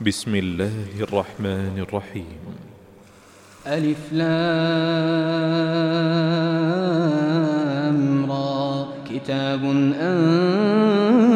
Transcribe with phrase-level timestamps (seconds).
[0.00, 2.24] بسم الله الرحمن الرحيم.
[3.66, 4.26] ألف لام
[8.30, 8.88] را.
[9.10, 9.64] كتاب
[10.00, 11.28] أنزلناه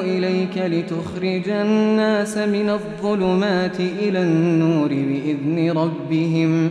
[0.00, 6.70] إليك لتخرج الناس من الظلمات إلى النور بإذن ربهم.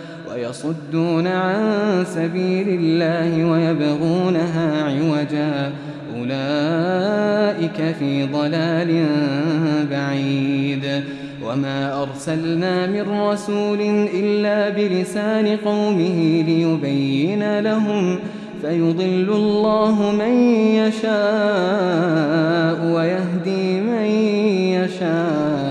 [0.33, 5.71] ويصدون عن سبيل الله ويبغونها عوجا.
[6.17, 9.05] أولئك في ضلال
[9.91, 11.03] بعيد.
[11.45, 13.81] وما أرسلنا من رسول
[14.13, 18.19] إلا بلسان قومه ليبين لهم
[18.61, 20.33] فيضل الله من
[20.75, 21.11] يشاء
[22.95, 24.05] ويهدي من
[24.75, 25.70] يشاء.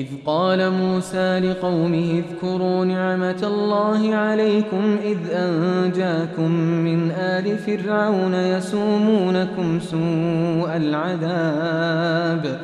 [0.00, 10.76] وإذ قال موسى لقومه اذكروا نعمة الله عليكم إذ أنجاكم من آل فرعون يسومونكم سوء
[10.76, 12.60] العذاب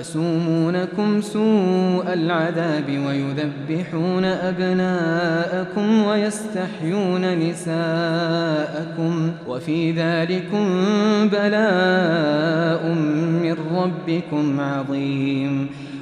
[0.00, 10.64] يسومونكم سوء العذاب ويذبحون أبناءكم ويستحيون نساءكم وفي ذلكم
[11.28, 12.94] بلاء
[13.42, 15.68] من ربكم عظيم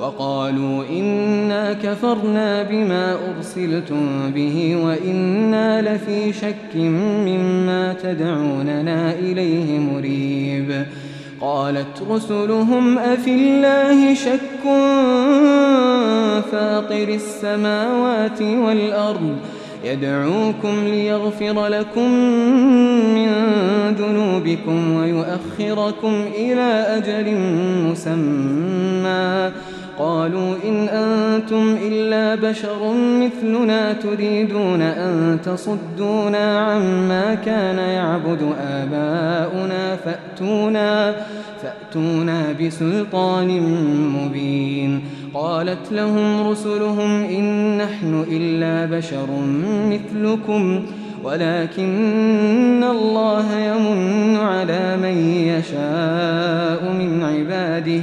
[0.00, 10.86] وقالوا إنا كفرنا بما أرسلتم به وإنا لفي شك مما تدعوننا إليه مريب.
[11.40, 14.64] قالت رسلهم أفي الله شك
[16.52, 19.36] فاطر السماوات والأرض
[19.84, 22.10] يدعوكم ليغفر لكم
[23.14, 23.28] من
[23.98, 27.36] ذنوبكم ويؤخركم إلى أجل
[27.90, 29.52] مسمى.
[29.98, 41.14] قالوا إن أنتم إلا بشر مثلنا تريدون أن تصدونا عما كان يعبد آباؤنا فأتونا
[41.62, 43.60] فأتونا بسلطان
[44.16, 45.00] مبين.
[45.34, 49.26] قالت لهم رسلهم إن نحن إلا بشر
[49.90, 50.82] مثلكم
[51.24, 58.02] ولكن الله يمن على من يشاء من عباده.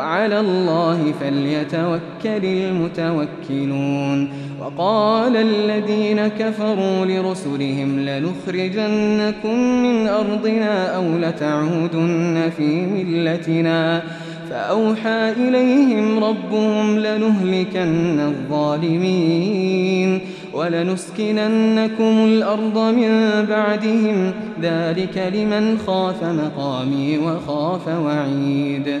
[0.00, 4.28] وعلى الله فليتوكل المتوكلون.
[4.60, 14.02] وقال الذين كفروا لرسلهم لنخرجنكم من أرضنا أو لتعودن في ملتنا.
[14.50, 20.20] فأوحى إليهم ربهم لنهلكن الظالمين
[20.54, 24.32] ولنسكننكم الأرض من بعدهم.
[24.62, 29.00] ذلك لمن خاف مقامي وخاف وعيد.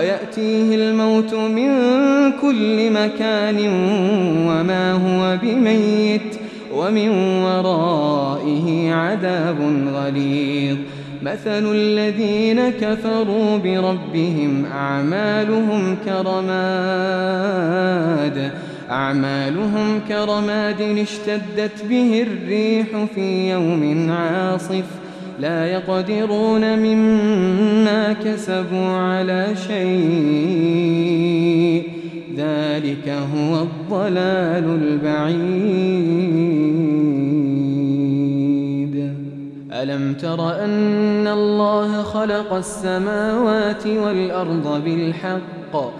[0.00, 1.70] ويأتيه الموت من
[2.40, 3.58] كل مكان
[4.48, 6.36] وما هو بميت
[6.74, 7.08] ومن
[7.44, 9.58] ورائه عذاب
[9.94, 10.76] غليظ.
[11.22, 16.50] مثل الذين كفروا بربهم أعمالهم كرماد
[18.90, 24.84] أعمالهم كرماد اشتدت به الريح في يوم عاصف.
[25.40, 29.80] لا يقدرون مما كسبوا على شيء.
[32.36, 35.80] ذلك هو الضلال البعيد.
[39.72, 45.99] ألم تر أن الله خلق السماوات والأرض بالحق؟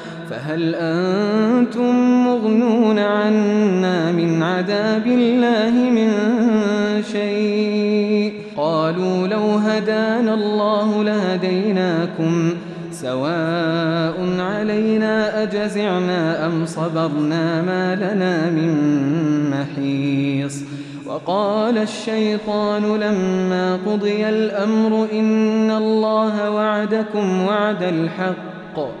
[0.31, 6.11] فهل أنتم مغنون عنا من عذاب الله من
[7.11, 12.53] شيء؟ قالوا لو هدانا الله لهديناكم
[12.91, 18.73] سواء علينا أجزعنا أم صبرنا ما لنا من
[19.51, 20.63] محيص؟
[21.07, 29.00] وقال الشيطان لما قضي الأمر إن الله وعدكم وعد الحق.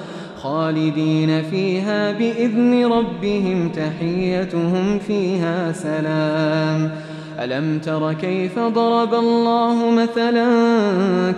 [0.43, 6.91] خالدين فيها بإذن ربهم تحيتهم فيها سلام.
[7.39, 10.47] ألم تر كيف ضرب الله مثلا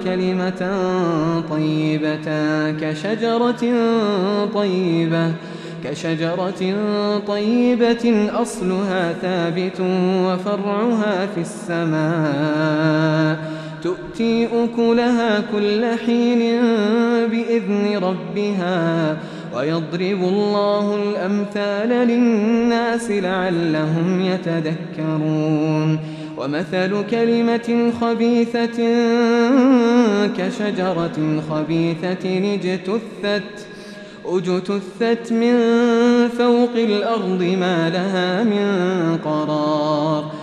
[0.04, 0.72] كلمة
[1.50, 3.64] طيبة كشجرة
[4.54, 5.32] طيبة
[5.84, 6.76] كشجرة
[7.28, 9.80] طيبة أصلها ثابت
[10.26, 13.38] وفرعها في السماء.
[13.84, 16.40] تؤتي أكلها كل حين
[17.32, 19.18] بإذن ربها
[19.56, 26.00] ويضرب الله الأمثال للناس لعلهم يتذكرون.
[26.38, 28.78] ومثل كلمة خبيثة
[30.38, 33.68] كشجرة خبيثة اجتثت
[34.26, 35.56] اجتثت من
[36.38, 38.68] فوق الأرض ما لها من
[39.26, 40.43] قرار.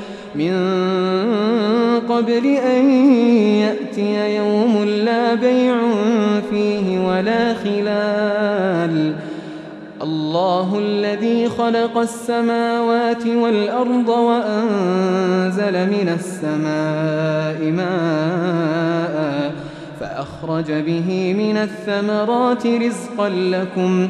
[0.35, 0.53] من
[2.09, 2.89] قبل أن
[3.59, 5.75] يأتي يوم لا بيع
[6.49, 9.15] فيه ولا خلال.
[10.01, 19.51] الله الذي خلق السماوات والأرض وأنزل من السماء ماء
[19.99, 24.09] فأخرج به من الثمرات رزقا لكم.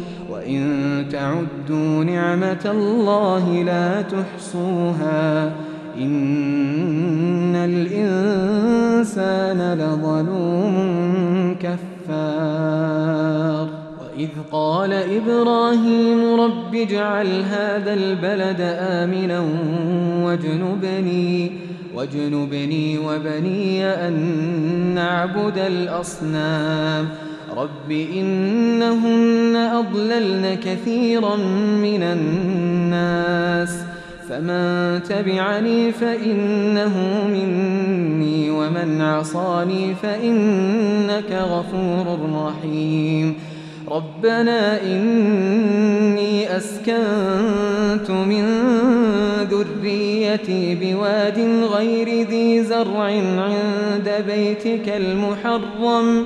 [0.51, 5.51] وإن تعدوا نعمة الله لا تحصوها
[5.97, 8.93] إن الإنسان
[9.73, 13.67] لظلوم كفار
[14.01, 19.39] وإذ قال إبراهيم رب اجعل هذا البلد آمنا
[20.25, 21.51] واجنبني
[21.95, 24.13] واجنبني وبني أن
[24.95, 27.09] نعبد الأصنام
[27.57, 31.35] رب إنهن أضللن كثيرا
[31.81, 33.77] من الناس
[34.29, 43.35] فمن تبعني فإنه مني ومن عصاني فإنك غفور رحيم
[43.91, 48.45] ربنا إني أسكنت من
[49.51, 51.39] ذريتي بواد
[51.73, 53.03] غير ذي زرع
[53.37, 56.25] عند بيتك المحرم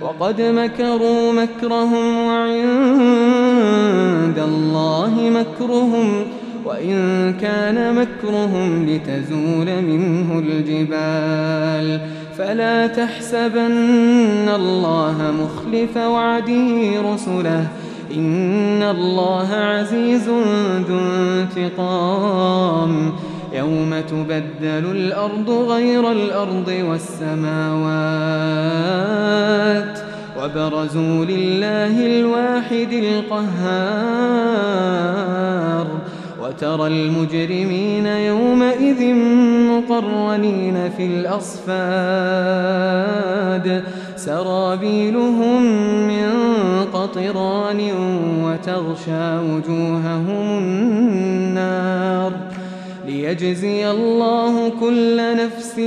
[0.00, 3.58] وقد مكروا مكرهم وعند
[4.38, 6.24] الله مكرهم
[6.64, 12.00] وإن كان مكرهم لتزول منه الجبال
[12.38, 17.66] فلا تحسبن الله مخلف وعده رسله
[18.14, 20.28] إن الله عزيز
[20.88, 20.98] ذو
[21.58, 23.12] انتقام
[23.52, 27.90] يوم تبدل الأرض غير الأرض والسماوات
[30.56, 34.00] وبرزوا لله الواحد القهار.
[36.42, 39.14] وترى المجرمين يومئذ
[39.70, 41.76] مقرنين في الأصفاد.
[44.16, 45.62] سرابيلهم
[46.08, 46.30] من
[46.92, 47.80] قطران
[48.44, 51.99] وتغشى وجوههم النار.
[53.06, 55.78] ليجزي الله كل نفس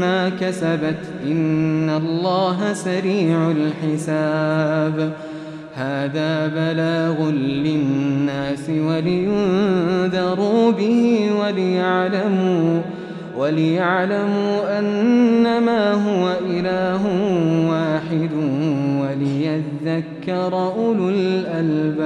[0.00, 5.12] ما كسبت إن الله سريع الحساب.
[5.74, 12.80] هذا بلاغ للناس ولينذروا به وليعلموا
[13.38, 17.02] وليعلموا أنما هو إله
[17.70, 18.30] واحد
[19.00, 21.98] وليذكر أولو الألباب.